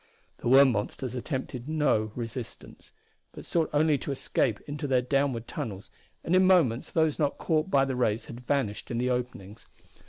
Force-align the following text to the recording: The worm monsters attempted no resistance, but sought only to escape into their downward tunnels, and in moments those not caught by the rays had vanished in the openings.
The 0.39 0.47
worm 0.47 0.71
monsters 0.71 1.13
attempted 1.13 1.69
no 1.69 2.11
resistance, 2.15 2.91
but 3.33 3.45
sought 3.45 3.69
only 3.71 3.99
to 3.99 4.09
escape 4.11 4.59
into 4.61 4.87
their 4.87 5.03
downward 5.03 5.47
tunnels, 5.47 5.91
and 6.23 6.35
in 6.35 6.47
moments 6.47 6.89
those 6.89 7.19
not 7.19 7.37
caught 7.37 7.69
by 7.69 7.85
the 7.85 7.95
rays 7.95 8.25
had 8.25 8.39
vanished 8.41 8.89
in 8.89 8.97
the 8.97 9.11
openings. 9.11 9.67